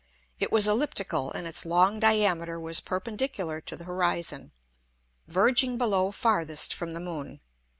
It 0.39 0.51
was 0.51 0.67
elliptical, 0.67 1.31
and 1.31 1.45
its 1.45 1.63
long 1.63 1.99
Diameter 1.99 2.59
was 2.59 2.79
perpendicular 2.79 3.61
to 3.61 3.75
the 3.75 3.83
Horizon, 3.83 4.51
verging 5.27 5.77
below 5.77 6.09
farthest 6.11 6.73
from 6.73 6.89
the 6.89 6.99
Moon. 6.99 7.39